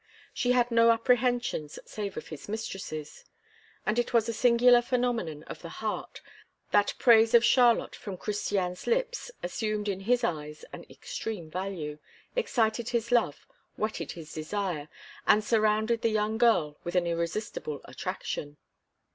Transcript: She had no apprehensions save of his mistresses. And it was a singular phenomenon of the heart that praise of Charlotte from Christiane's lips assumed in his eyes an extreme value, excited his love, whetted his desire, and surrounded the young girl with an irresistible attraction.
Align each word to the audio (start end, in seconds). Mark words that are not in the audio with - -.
She 0.33 0.53
had 0.53 0.71
no 0.71 0.89
apprehensions 0.89 1.77
save 1.85 2.17
of 2.17 2.29
his 2.29 2.49
mistresses. 2.49 3.23
And 3.85 3.99
it 3.99 4.13
was 4.15 4.27
a 4.27 4.33
singular 4.33 4.81
phenomenon 4.81 5.43
of 5.43 5.61
the 5.61 5.69
heart 5.77 6.21
that 6.71 6.95
praise 6.97 7.35
of 7.35 7.45
Charlotte 7.45 7.95
from 7.95 8.17
Christiane's 8.17 8.87
lips 8.87 9.29
assumed 9.43 9.87
in 9.87 9.99
his 9.99 10.23
eyes 10.23 10.65
an 10.73 10.87
extreme 10.89 11.51
value, 11.51 11.99
excited 12.35 12.89
his 12.89 13.11
love, 13.11 13.45
whetted 13.77 14.13
his 14.13 14.33
desire, 14.33 14.89
and 15.27 15.43
surrounded 15.43 16.01
the 16.01 16.09
young 16.09 16.39
girl 16.39 16.79
with 16.83 16.95
an 16.95 17.05
irresistible 17.05 17.81
attraction. 17.85 18.57